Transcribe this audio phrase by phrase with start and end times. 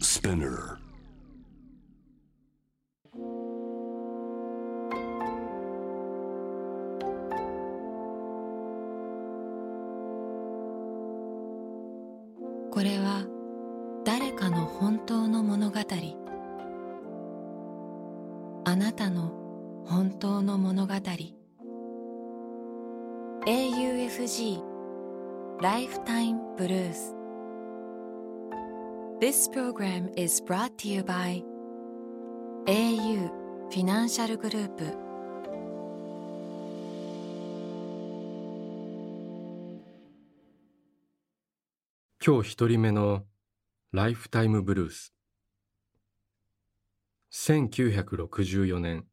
[0.00, 0.78] Spinner.
[29.28, 31.44] This program is brought to you by
[32.66, 33.28] au
[33.68, 34.84] フィナンシャルグループ
[42.24, 43.26] 今日一人目の
[43.92, 45.12] ライフタイムブルース
[47.30, 49.04] 1964年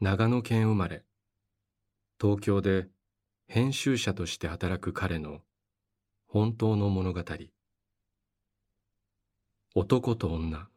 [0.00, 1.02] 長野県生まれ
[2.20, 2.86] 東京で
[3.48, 5.40] 編集者として働く彼の
[6.28, 7.24] 本当の物語
[9.76, 10.68] 男と女。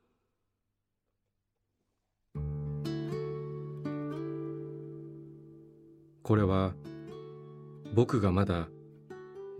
[6.24, 6.74] これは
[7.94, 8.70] 僕がまだ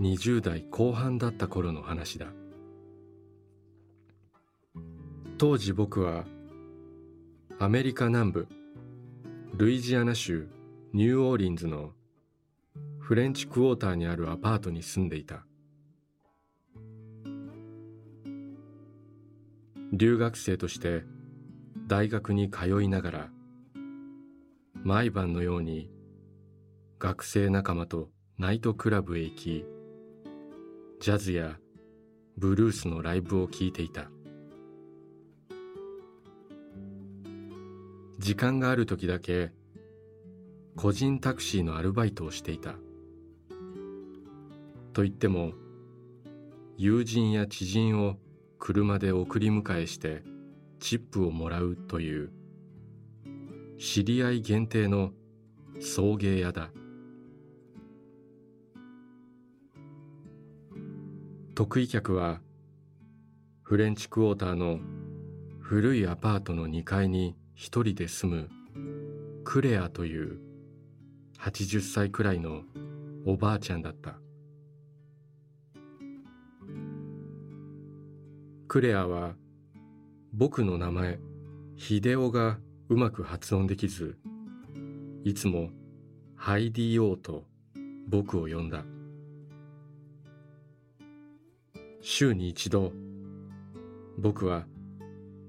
[0.02, 2.34] 20代後半だった頃の話だ。
[5.38, 6.26] 当時僕は
[7.60, 8.48] アメリカ南部
[9.54, 10.48] ルイジアナ州
[10.94, 11.92] ニューオーリンズの
[12.98, 15.47] フレンチクォーターにあるアパートに住んでいた。
[19.94, 21.04] 留学生として
[21.88, 23.30] 大学に通いながら
[24.84, 25.90] 毎晩のように
[27.00, 29.66] 学生仲間とナイトクラブへ行き
[31.00, 31.58] ジャズや
[32.38, 34.10] ブルースのライブを聴いていた。
[38.20, 39.52] 時間がある時だけ
[40.76, 42.74] 個人タクシーのアルバイトをしていた。
[44.94, 45.54] と言っても
[46.78, 48.18] 友人や知人を
[48.60, 50.24] 車で送り迎えして
[50.80, 52.32] チップをもらうという。
[53.80, 55.12] 知り合い限定の
[55.80, 56.72] 送迎屋だ。
[61.54, 62.42] 得意客は
[63.64, 64.80] フレンチクォーターの
[65.60, 68.50] 古いアパートの2階に一人で住む
[69.44, 70.40] クレアという
[71.40, 72.62] 80歳くらいの
[73.26, 74.20] おばあちゃんだった。
[78.68, 79.36] クレアは
[80.34, 81.20] 僕の名前
[81.78, 82.58] ヒデオが
[82.90, 84.18] うまく発音できず
[85.24, 85.70] いつも
[86.36, 87.46] ハイディオーと
[88.10, 88.84] 僕を呼んだ。
[92.02, 92.92] 週に一度
[94.18, 94.66] 僕は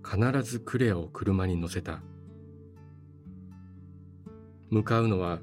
[0.04, 2.00] 必ずクレアを車に乗せた。
[4.70, 5.40] 向かうのは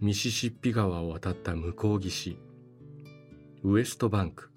[0.00, 2.38] ミシシッピ川を渡った向こう岸
[3.64, 4.51] ウエストバンク。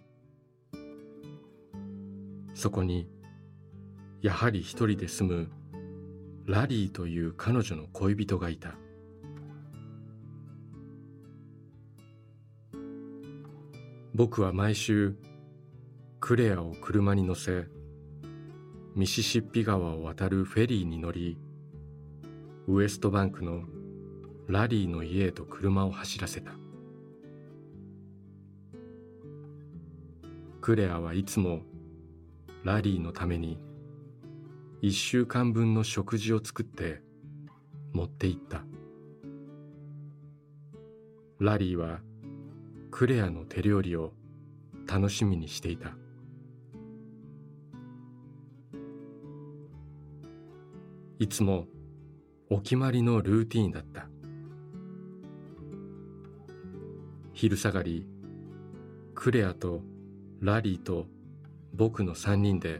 [2.55, 3.07] そこに
[4.21, 5.51] やはり一人で住む
[6.47, 8.75] ラリーという彼女の恋人がいた。
[14.15, 15.15] 僕は毎週
[16.21, 17.65] クレアを車に乗せ
[18.95, 21.37] ミシシッピ川を渡るフェリーに乗り
[22.67, 23.63] ウエストバンクの
[24.47, 26.51] ラリーの家へと車を走らせた。
[30.61, 31.59] クレアはいつも
[32.65, 33.59] ラリーのために
[34.81, 37.03] 一週間分の食事を作って
[37.93, 38.63] 持って行った。
[41.39, 41.99] ラリーは
[42.89, 44.13] クレアの手料理を
[44.87, 45.95] 楽しみにしていた。
[51.19, 51.67] いつも
[52.49, 54.09] お決まりのルーティーンだった。
[57.31, 58.07] 昼下がり
[59.13, 59.83] クレアと
[60.39, 61.05] ラリーと
[61.77, 62.79] 僕の三人で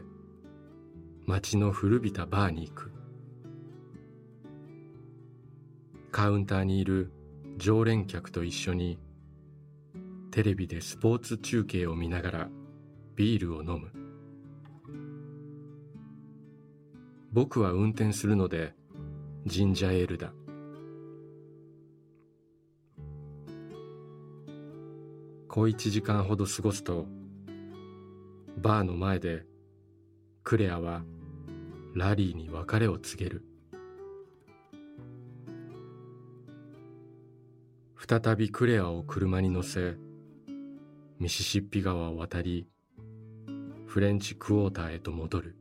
[1.26, 2.92] 街の古びたバーに行く。
[6.10, 7.12] カウンターにいる
[7.58, 8.98] 常連客と一緒に
[10.30, 12.48] テレビでスポーツ中継を見ながら
[13.16, 13.90] ビールを飲む。
[17.32, 18.72] 僕は運転するので
[19.44, 20.32] ジンジャーエールだ。
[25.48, 27.06] 小一時間ほど過ごすと
[28.58, 29.44] バーの前で
[30.42, 31.02] クレアは
[31.94, 33.44] ラリーに別れを告げる。
[37.96, 39.96] 再びクレアを車に乗せ
[41.18, 42.68] ミシシッピ川を渡り
[43.86, 45.56] フレンチクォーターへと戻る。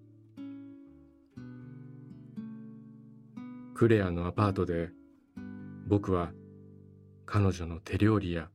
[3.73, 4.89] クレアのアパートで
[5.87, 6.31] 僕は
[7.25, 8.49] 彼女の手料理や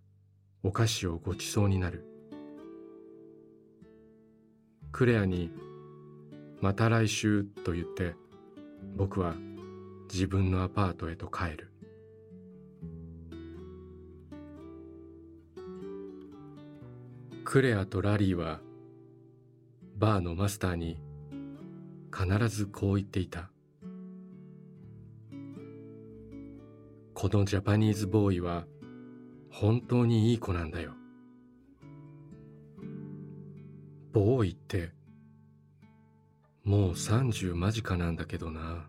[0.63, 2.10] お菓子をごちそうになる。
[4.93, 5.51] クレアに
[6.61, 8.15] また来週と言って
[8.97, 9.35] 僕は
[10.13, 11.71] 自分のアパートへと帰る。
[17.45, 18.61] クレアとラリーは
[19.97, 21.01] バーのマスターに
[22.15, 23.51] 必ずこう言っていた。
[27.13, 28.67] このジャパニーズボーイは
[29.51, 30.95] 本当にいい子なんだよ。
[34.13, 34.91] ボーイって
[36.65, 38.85] もう30間近なんだけどな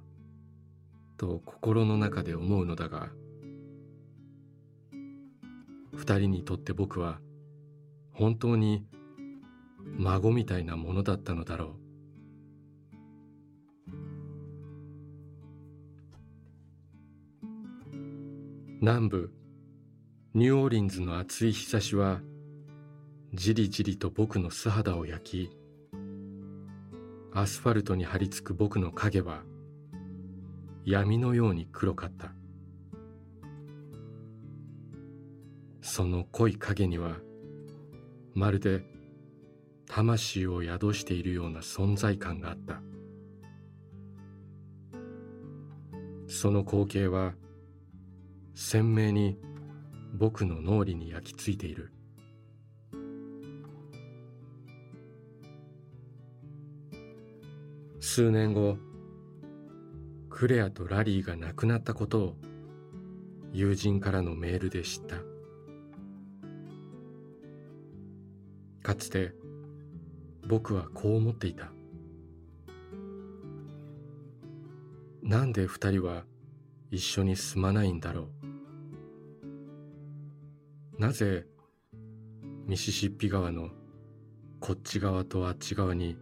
[1.17, 3.09] と心の中で思うのだが
[5.93, 7.19] 二人にとって僕は
[8.13, 8.85] 本当に
[9.97, 11.81] 孫みたいなものだったのだろう。
[18.81, 19.31] 南部
[20.33, 22.21] ニューオーリンズの暑い日差しは
[23.33, 25.51] じりじりと僕の素肌を焼き
[27.33, 29.43] アスファルトに張り付く僕の影は
[30.83, 32.33] 闇のように黒かった。
[35.81, 37.15] その濃い影には
[38.33, 38.83] まるで
[39.87, 42.81] 魂を宿しているような存在感があった。
[46.27, 47.33] その光景は
[48.55, 49.37] 鮮明に
[50.15, 51.93] 僕の脳裏に焼き付いている。
[58.03, 58.79] 数年後
[60.27, 62.35] クレアとラリーが亡くなったことを
[63.53, 65.17] 友人からのメールで知った。
[68.81, 69.33] かつて
[70.47, 71.71] 僕はこう思っていた。
[75.21, 76.23] なんで二人は
[76.89, 78.29] 一緒に住まないんだろ
[80.97, 80.99] う。
[80.99, 81.45] なぜ
[82.65, 83.69] ミシシッピ川の
[84.59, 86.17] こっち側とあっち側に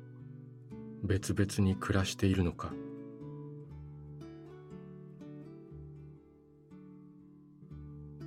[1.04, 2.72] 別々に暮らしているのか。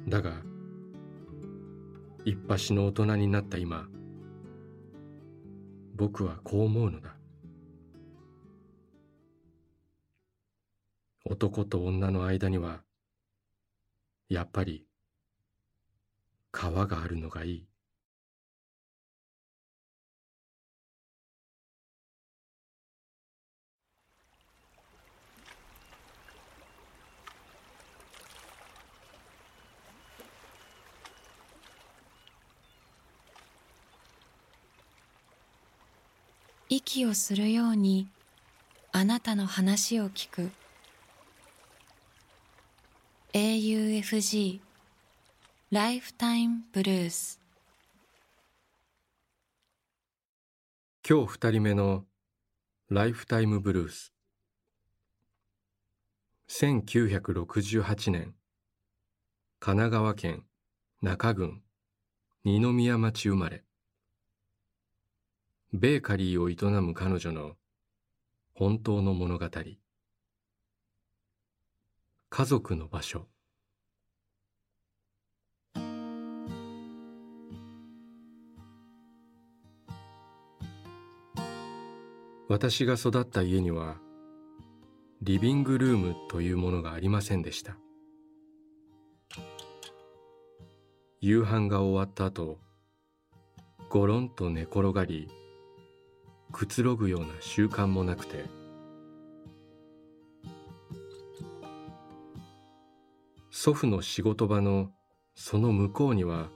[0.09, 0.43] だが
[2.25, 3.89] 一発の大人になった今
[5.95, 7.17] 僕はこう思うのだ。
[11.25, 12.83] 男と女の間には
[14.29, 14.87] やっぱり
[16.51, 17.72] 川があるのがいい。
[36.75, 38.09] 息をするように
[38.93, 40.51] あなたの話を聞く。
[43.35, 44.59] AUFG
[45.71, 47.41] ライフタイムブルース
[51.07, 52.07] 今日二人目の
[52.89, 54.15] ライフタイムブルース
[56.49, 58.35] 1968年
[59.61, 60.45] 神奈川県
[61.03, 61.61] 中郡
[62.45, 63.63] 二宮町生まれ。
[65.75, 67.53] ベーカリーを営む彼女の
[68.55, 69.49] 本当の物語。
[72.29, 73.27] 家族の場所。
[82.51, 83.97] 私が育った家には
[85.23, 87.79] リビングルームというものがありませんでした。
[91.23, 92.59] 夕飯が終わった後
[93.89, 95.31] ゴロンと寝転がり
[96.53, 98.45] くつろぐような習慣もなくて。
[103.51, 104.91] 祖父の仕事場の
[105.35, 106.49] その向こうには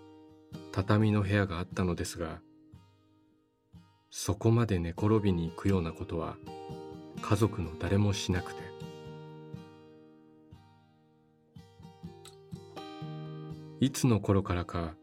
[0.72, 2.40] 畳の部屋があったのですが
[4.10, 6.36] そこまで寝転びに行くようなことは
[7.22, 8.62] 家族の誰もしなくて。
[13.78, 14.94] いつの頃からか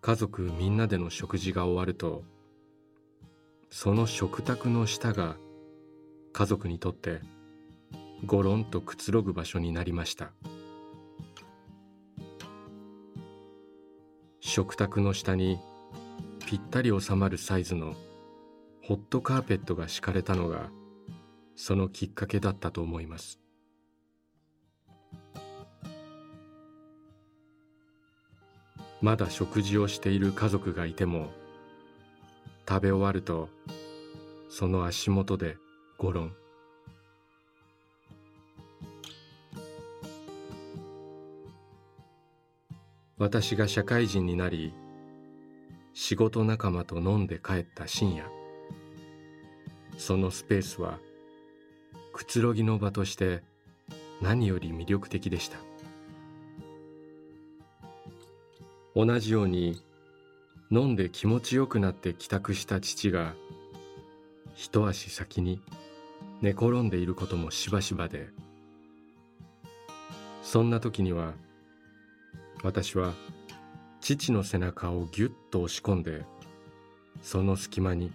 [0.00, 2.24] 家族みんなでの食事が終わると
[3.78, 5.36] その食卓の下が
[6.32, 7.20] 家族にとって
[8.24, 10.32] ゴロンとくつろぐ場所になりました。
[14.40, 15.58] 食卓の下に
[16.46, 17.92] ぴったり収まるサイズの
[18.82, 20.70] ホットカーペットが敷かれたのが
[21.54, 23.40] そのきっかけだったと思います。
[29.02, 31.28] まだ食事をしている家族がいても
[32.68, 33.48] 食べ終わると
[34.48, 35.56] その足元で
[35.98, 36.34] ゴロン
[43.18, 44.74] 私が社会人になり
[45.94, 48.30] 仕事仲間と飲んで帰った深夜。
[49.96, 50.98] そのスペースは
[52.12, 53.42] くつろぎの場として
[54.20, 55.56] 何より魅力的でした。
[58.94, 59.82] 同じように
[60.70, 63.34] 飲んで気持ちよくなって帰宅した父が
[64.54, 65.60] 一足先に
[66.40, 68.28] 寝転んでいることもしばしばで
[70.42, 71.34] そんな時には
[72.62, 73.12] 私は
[74.00, 76.24] 父の背中をぎゅっと押し込んで
[77.22, 78.12] その隙間に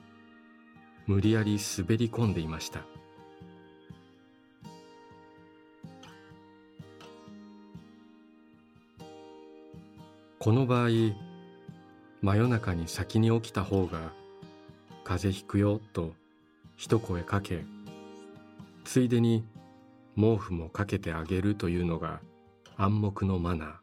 [1.07, 2.81] 無理やり滑り込んでいました。
[10.39, 10.89] この場合
[12.21, 14.11] 真夜中に先に起きた方が
[15.03, 16.13] 風邪ひくよと
[16.77, 17.63] 一声かけ
[18.83, 19.43] ついでに
[20.15, 22.21] 毛布もかけてあげるというのが
[22.77, 23.81] 暗黙のマナー。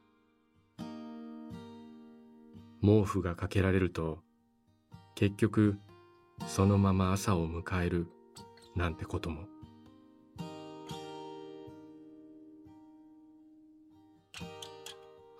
[2.80, 4.21] 毛布がかけられると
[5.16, 5.78] 結局
[6.47, 8.07] そのまま朝を迎える
[8.76, 9.47] なんてことも。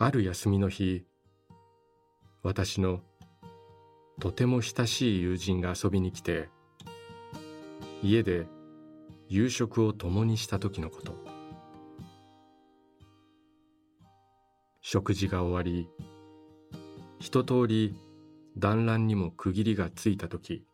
[0.00, 1.08] ある休みの日
[2.49, 3.00] 私の
[4.19, 6.49] とても親しい友人が遊びに来て
[8.02, 8.47] 家で
[9.28, 11.12] 夕食を共にした時のこと。
[14.81, 15.90] 食事が終わり
[17.21, 17.95] 一通り
[18.57, 20.64] 団らんにも区切りがついた時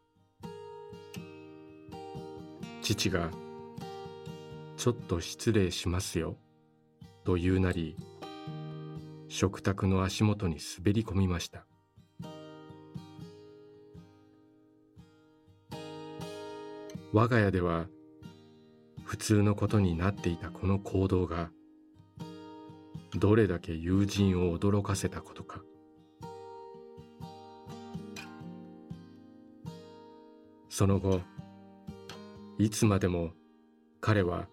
[2.83, 3.33] 父が
[4.79, 6.37] 「ちょっと失礼しますよ」
[7.25, 7.97] と言うなり
[9.35, 11.67] 食卓の足元に滑り込みました。
[17.13, 17.87] 我が家では
[19.03, 21.51] 普通のことになっていたこの行動が
[23.17, 25.63] どれだけ友人を驚かせたことか。
[30.69, 31.23] その後
[32.59, 33.33] いつまでも
[34.01, 34.47] 彼は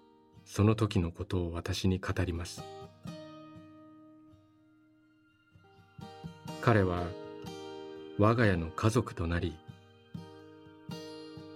[0.44, 2.64] その時のことを私に語ります。
[6.62, 7.08] 彼は
[8.20, 9.58] 我が家の家族となり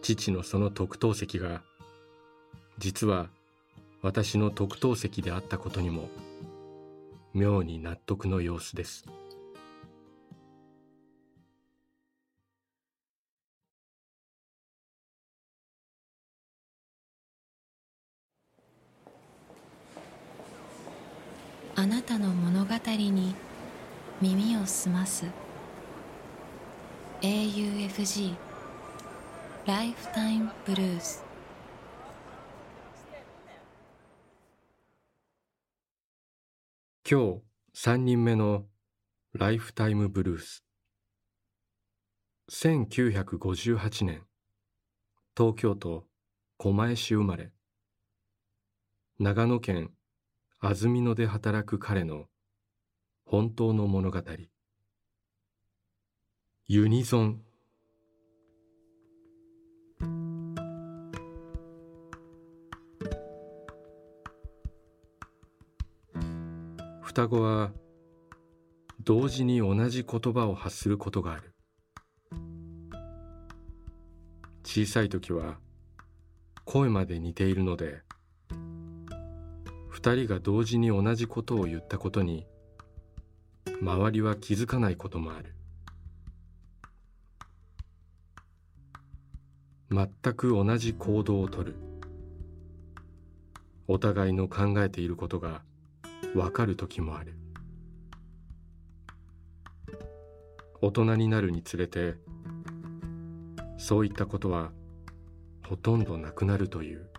[0.01, 1.61] 父のその特等席が
[2.79, 3.27] 実は
[4.01, 6.09] 私の特等席であったことにも
[7.35, 9.05] 妙に納得の様子です。
[21.75, 23.35] あなたの物語に
[24.21, 25.25] 耳を澄ます。
[27.21, 28.33] AUFG
[29.65, 31.25] ライフタイムブルース
[37.09, 37.41] 今日
[37.75, 38.65] 3人目の
[39.33, 40.63] ライフタイムブルース
[42.49, 44.23] 1958年。
[45.35, 46.05] 東京都
[46.57, 47.51] 狛江市生まれ。
[49.19, 49.91] 長野県
[50.61, 52.27] 安曇野で働く彼の
[53.27, 54.21] 本当の物語。
[56.67, 57.41] ユニゾン。
[67.01, 67.71] 双子は
[69.03, 71.55] 同時に同じ言葉を発することがある。
[74.63, 75.57] 小さい時は
[76.63, 78.03] 声まで似ているので
[79.89, 82.45] 二人が同時に同じことを言ったことに
[83.81, 85.53] 周りは気づかないこともある。
[89.91, 91.75] 全く同じ行動をとる。
[93.87, 95.61] お互いの考えていることが
[96.33, 97.37] わかる時もある。
[100.81, 102.15] 大人になるにつれて
[103.77, 104.71] そういったことは
[105.67, 107.09] ほとんどなくなるという。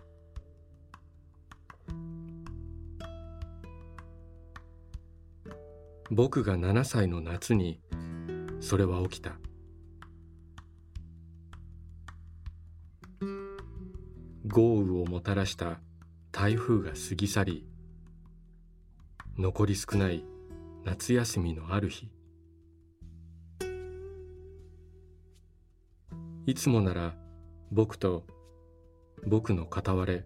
[6.09, 7.81] 僕が7歳の夏に
[8.61, 9.33] それは起きた。
[14.47, 15.81] 豪雨をもたらした
[16.31, 17.67] 台風が過ぎ去り
[19.37, 20.23] 残り少ない
[20.85, 22.09] 夏休みのある日。
[26.45, 27.15] いつもなら
[27.73, 28.25] 僕と
[29.25, 30.25] 僕の片割れ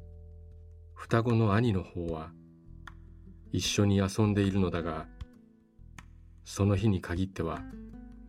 [0.94, 2.30] 双子の兄の方は
[3.52, 5.08] 一緒に遊んでいるのだが
[6.44, 7.62] その日に限っては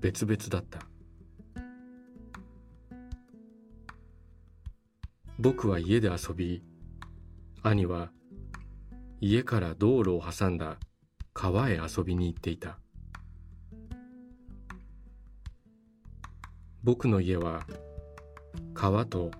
[0.01, 0.81] 別々だった。
[5.39, 6.63] 僕は家で遊び
[7.63, 8.11] 兄は
[9.21, 10.79] 家から道路を挟んだ
[11.33, 12.79] 川へ遊びに行っていた。
[16.85, 17.65] 僕の家は
[18.75, 19.31] 川と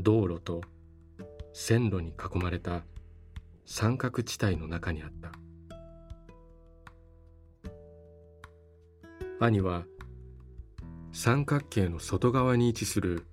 [0.00, 0.62] 道路と
[1.52, 2.82] 線路に囲まれた
[3.66, 5.32] 三角地帯の中にあった。
[9.38, 9.84] 兄は
[11.12, 13.26] 三角形の外側に位置する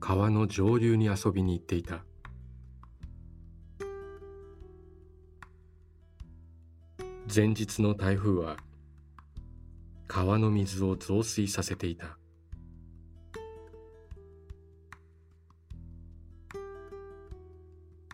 [0.00, 2.04] 川の上流に遊びに行っていた。
[7.32, 8.56] 前日の台風は
[10.08, 12.18] 川の水を増水させていた。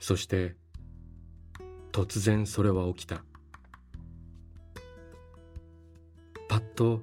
[0.00, 0.54] そして
[1.92, 3.24] 突然それは起きた。
[6.76, 7.00] と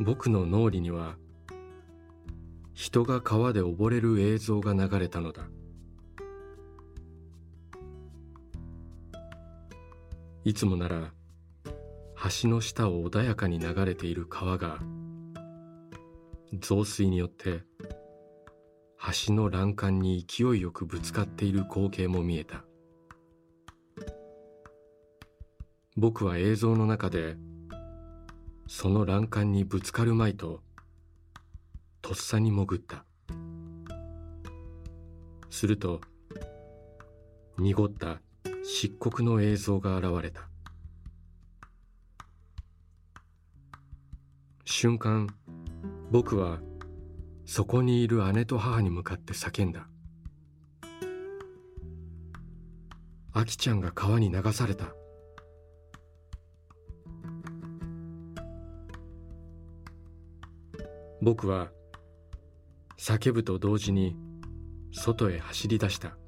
[0.00, 1.16] 僕の脳裏には
[2.74, 5.44] 人が川で溺れる映像が流れたのだ。
[10.44, 11.12] いつもなら
[12.42, 14.78] 橋の下を穏やかに流れている川が
[16.58, 17.62] 増水によって
[19.26, 22.64] 橋の欄干に勢いよくぶつかっている光景も見えた。
[25.96, 27.36] 僕は映像の中で
[28.66, 30.60] その欄干にぶつかるまいと
[32.02, 33.04] とっさに潜った。
[35.50, 36.00] すると
[37.58, 38.20] 濁った
[38.64, 40.48] 漆黒の映像が現れた。
[44.64, 45.28] 瞬間
[46.10, 46.58] 僕は
[47.46, 49.88] そこにいる姉と母に向かって叫んだ
[53.32, 54.94] 「あきちゃんが川に流された」
[61.24, 61.70] 僕は
[62.98, 64.14] 叫ぶと同時に
[64.92, 66.18] 外へ走り出した。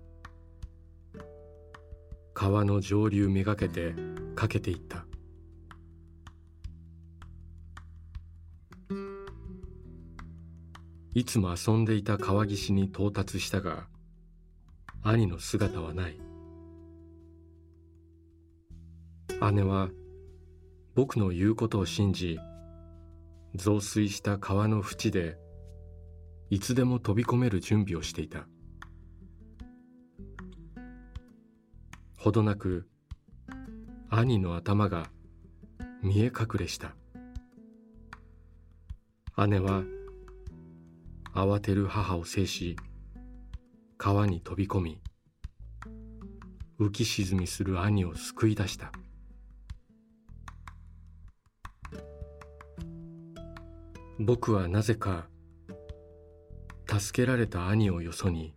[2.33, 3.95] 川の上流めがけて
[4.35, 5.05] かけていった。
[11.13, 13.89] いつも遊んでいた川岸に到達したが
[15.03, 16.19] 兄の姿はない。
[19.53, 19.91] 姉は
[20.95, 22.39] 僕の言うことを信じ
[23.57, 25.39] 増水した川の縁で
[26.51, 28.47] いつでも飛び込める準備をしていた。
[32.19, 32.87] ほどなく
[34.11, 35.07] 兄の頭が
[36.03, 36.95] 見え隠れした。
[39.47, 39.83] 姉は
[41.35, 42.77] 慌てる母を制し
[43.99, 45.01] 川に飛び込み
[46.79, 48.93] 浮き沈みする兄を救い出した。
[54.19, 55.27] 僕はなぜか
[56.89, 58.55] 助けられた兄をよそに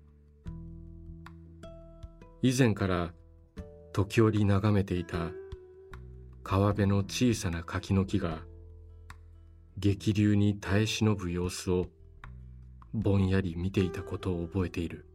[2.42, 3.12] 以前から
[3.92, 5.32] 時折眺めていた
[6.44, 8.40] 川辺の小さな柿の木が
[9.78, 11.88] 激流に耐え忍ぶ様子を
[12.94, 15.06] ぼんやり見ていたことを覚えている。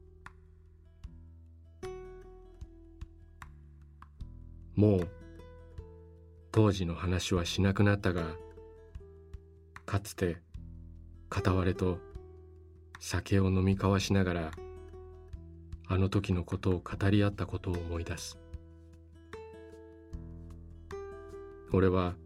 [4.74, 5.08] もう
[6.52, 8.36] 当時の話はしなくなったが
[9.94, 10.38] かつて
[11.30, 11.98] 片割れと
[12.98, 14.50] 酒を飲み交わしながら
[15.86, 18.36] あの時のことを語り合ったことを思い出す。
[21.72, 22.16] 俺は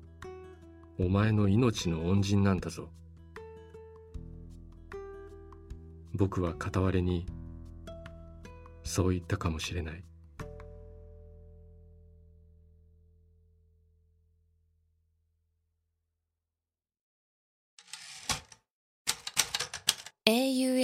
[0.98, 2.88] お前の命の恩人なんだぞ。
[6.14, 7.26] 僕は片割れに
[8.82, 10.02] そう言ったかもしれない。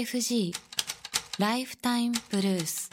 [0.04, 0.52] AFG
[1.38, 2.90] ライフタイムブルース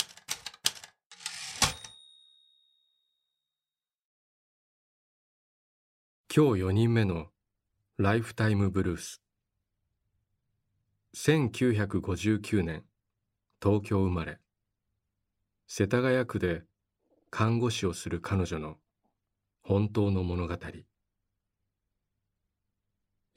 [6.34, 7.26] 今日4人目の
[7.98, 9.22] ライフタイムブルース
[11.18, 12.86] 1959年
[13.62, 14.40] 東京生まれ。
[15.68, 16.64] 世田谷区で
[17.30, 18.78] 看護師をする彼女の
[19.64, 20.58] 本当の物語。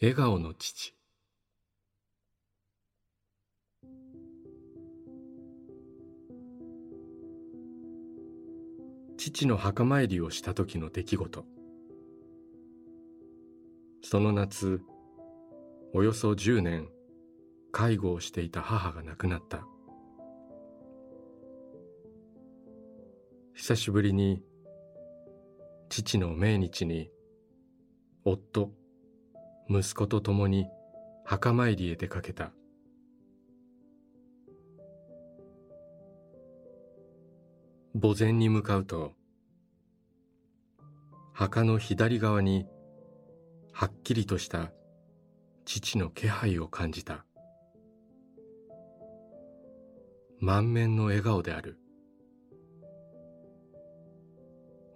[0.00, 0.93] 笑顔の父。
[9.26, 11.46] 父の墓参りをした時の出来事。
[14.02, 14.82] その夏
[15.94, 16.90] およそ10年
[17.72, 19.66] 介護をしていた母が亡くなった。
[23.54, 24.42] 久しぶりに
[25.88, 27.08] 父の命日に
[28.26, 28.72] 夫
[29.70, 30.66] 息子と共に
[31.24, 32.52] 墓参りへ出かけた。
[37.94, 39.12] 墓前に向かうと
[41.32, 42.66] 墓の左側に
[43.72, 44.72] はっきりとした
[45.64, 47.24] 父の気配を感じた。
[50.40, 51.78] 満面の笑顔である。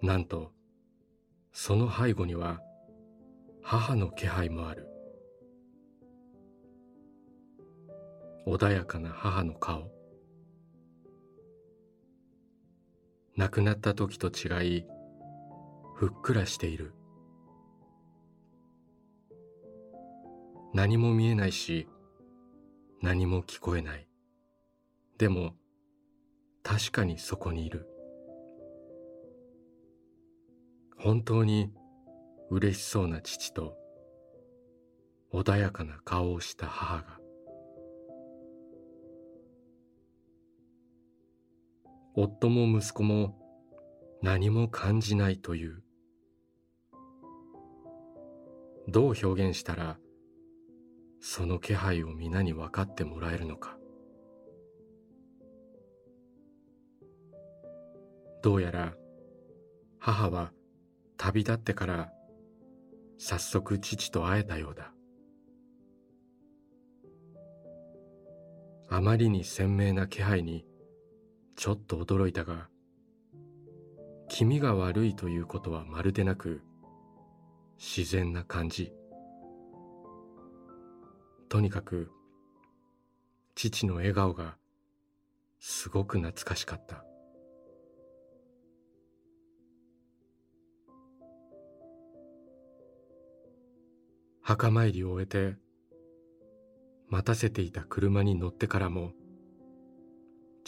[0.02, 0.50] なんと
[1.52, 2.60] その背後には
[3.62, 4.88] 母の気配もある。
[8.44, 9.97] 穏やかな母の顔。
[13.38, 14.84] 亡くなった時と違い
[15.94, 16.92] ふっくらしている。
[20.74, 21.86] 何も見えないし
[23.00, 24.08] 何も聞こえない。
[25.18, 25.54] でも
[26.64, 27.86] 確かにそこにいる。
[30.98, 31.70] 本当に
[32.50, 33.76] 嬉しそうな父と
[35.32, 37.17] 穏やかな顔をした母が
[42.20, 43.36] 夫も息子も
[44.22, 45.84] 何も感じないという。
[48.88, 49.98] どう表現したら
[51.20, 53.78] その気配を皆に分かってもらえるのか。
[58.42, 58.94] どうやら
[60.00, 60.50] 母は
[61.16, 62.12] 旅立ってから
[63.16, 64.92] 早速父と会えたようだ。
[68.88, 70.67] あまりに鮮明な気配に
[71.58, 72.68] ちょっと驚いたが
[74.28, 76.62] 気味が悪いということはまるでなく
[77.78, 78.92] 自然な感じ。
[81.48, 82.12] とにかく
[83.56, 84.56] 父の笑顔が
[85.58, 87.04] すごく懐かしかった。
[94.42, 95.56] 墓参りを終えて
[97.08, 99.10] 待たせていた車に乗ってからも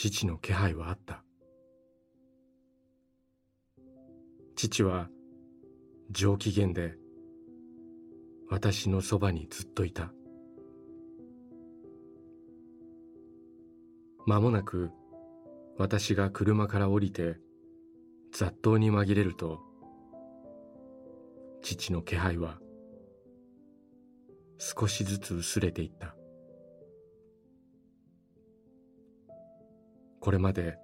[0.02, 1.22] 父の気配はあった。
[4.56, 5.10] 父は
[6.10, 6.94] 上機嫌で
[8.48, 10.10] 私のそばにずっといた。
[14.24, 14.90] 間もなく
[15.76, 17.36] 私が車から降りて
[18.32, 19.60] 雑踏に紛れると
[21.60, 22.58] 父の気配は
[24.56, 26.16] 少しずつ薄れていった。
[30.20, 30.76] これまで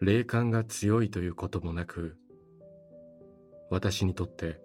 [0.00, 2.16] 霊感が強いということもなく
[3.70, 4.60] 私にとって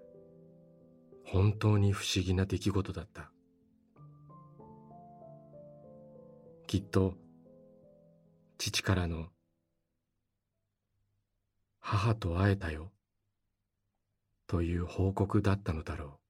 [1.26, 3.32] 本当に不思議な出来事だった。
[6.68, 7.16] きっと
[8.58, 9.28] 父からの
[11.80, 12.92] 母と会えたよ。
[14.48, 16.23] という報告だったのだろう。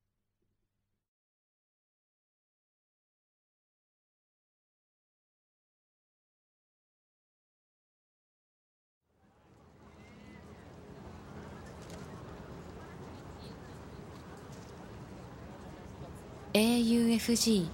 [16.56, 17.68] AUFG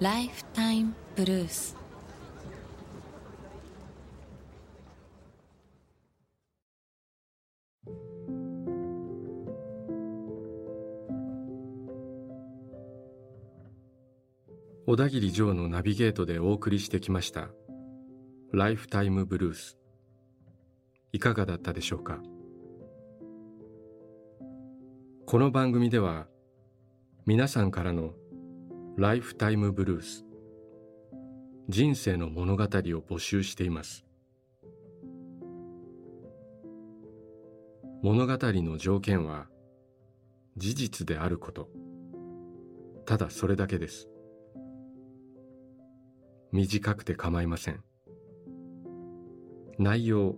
[0.00, 1.74] ライフタイムブルース
[14.86, 17.48] 小田切城のナビゲートでお送りしてきました。
[18.52, 19.78] ライフタイムブルース
[21.12, 22.20] いかがだったでしょうか？
[25.24, 26.26] この番組では
[27.28, 28.12] 皆さんからの
[28.96, 30.24] ライフタイムブルース。
[31.68, 34.06] 人生の物語を募集しています。
[38.00, 39.48] 物語の条件は
[40.56, 41.68] 事実であること。
[43.06, 44.08] ただそれだけです。
[46.52, 47.82] 短くて構いません。
[49.80, 50.36] 内容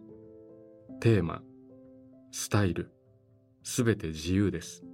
[1.00, 1.42] テーマ
[2.32, 2.90] スタイル
[3.62, 4.87] すべて自由です。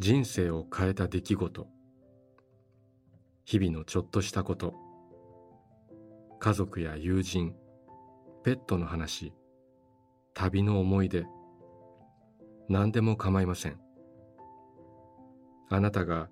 [0.00, 1.68] 人生を変えた出来事。
[3.44, 4.72] 日々のちょっとしたこと。
[6.38, 7.54] 家族や友人。
[8.42, 9.34] ペットの話。
[10.32, 11.26] 旅の思い出。
[12.70, 13.78] 何でも構いません。
[15.68, 16.30] あなたが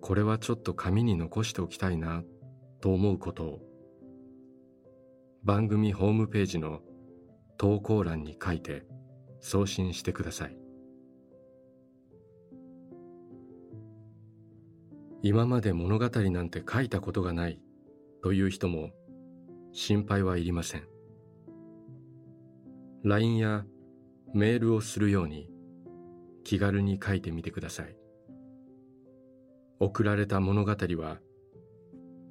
[0.00, 2.22] これはちょっと紙に残しておきたいな。
[2.80, 3.60] と思うことを。
[5.44, 6.80] 番組ホームページの
[7.58, 8.86] 投稿欄に書いて
[9.40, 10.69] 送信してください。
[15.22, 17.60] 今まで物語なんて書いたことがない
[18.22, 18.90] という人も
[19.72, 20.84] 心配はいりません。
[23.04, 23.64] LINE や
[24.34, 25.50] メールをするように
[26.44, 27.96] 気軽に書いてみてください。
[29.78, 31.18] 送られた物語は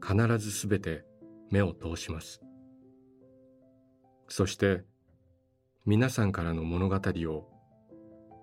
[0.05, 1.05] 必ずすべて
[1.51, 2.41] 目を通します。
[4.27, 4.83] そして
[5.85, 7.47] 皆さんからの物語を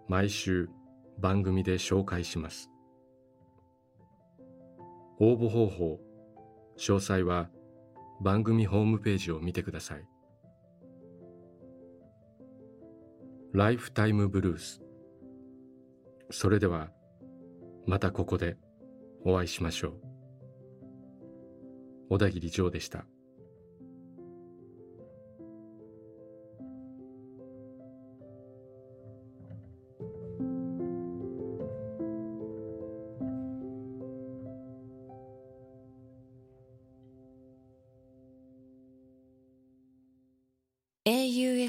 [0.08, 0.68] 毎週
[1.18, 2.70] 番組で紹介します。
[5.18, 6.00] 応募方法
[6.78, 7.48] 詳細は
[8.22, 10.04] 番組ホームページを見てください。
[13.52, 14.82] ライフタイムブルース。
[16.30, 16.90] それでは
[17.86, 18.58] またここで
[19.24, 19.94] お会いしましょう。
[22.10, 23.06] 小田切ジョーでした。